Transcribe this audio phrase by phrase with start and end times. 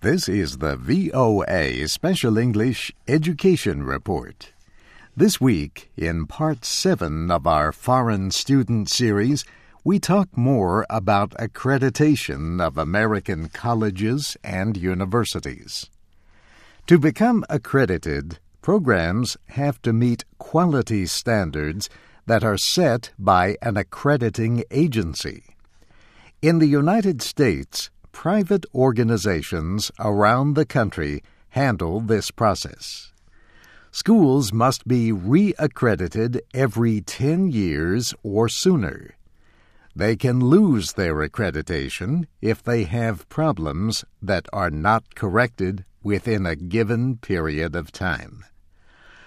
[0.00, 4.52] This is the VOA Special English Education Report.
[5.16, 9.44] This week, in part 7 of our Foreign Student Series,
[9.82, 15.90] we talk more about accreditation of American colleges and universities.
[16.86, 21.90] To become accredited, programs have to meet quality standards
[22.24, 25.42] that are set by an accrediting agency.
[26.40, 33.12] In the United States, private organizations around the country handle this process.
[33.90, 39.16] Schools must be reaccredited every 10 years or sooner.
[39.96, 46.54] They can lose their accreditation if they have problems that are not corrected within a
[46.54, 48.44] given period of time.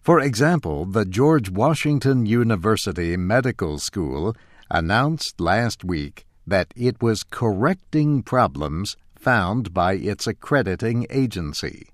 [0.00, 4.34] For example, the George Washington University Medical School
[4.70, 11.88] announced last week that it was correcting problems found by its accrediting agency.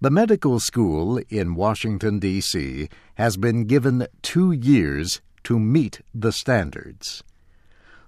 [0.00, 2.88] The medical school in Washington, D.C.
[3.14, 7.24] has been given two years to meet the standards.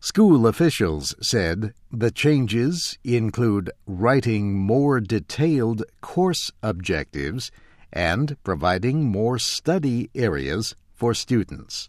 [0.00, 7.50] School officials said the changes include writing more detailed course objectives
[7.92, 11.88] and providing more study areas for students.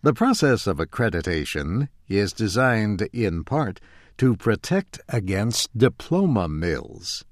[0.00, 3.80] The process of accreditation is designed in part
[4.18, 7.24] to protect against diploma mills.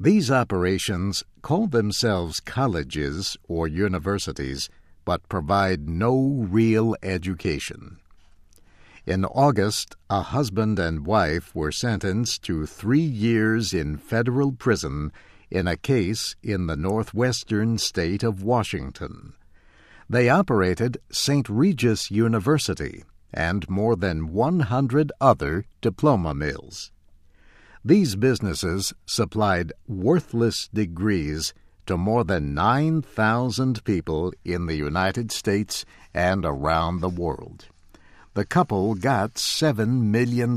[0.00, 4.68] These operations call themselves colleges or universities
[5.04, 7.98] but provide no real education.
[9.06, 15.12] In August, a husband and wife were sentenced to three years in federal prison
[15.52, 19.34] in a case in the northwestern state of Washington.
[20.08, 21.48] They operated St.
[21.48, 26.92] Regis University and more than 100 other diploma mills.
[27.84, 31.54] These businesses supplied worthless degrees
[31.86, 37.66] to more than 9,000 people in the United States and around the world.
[38.34, 40.56] The couple got $7 million.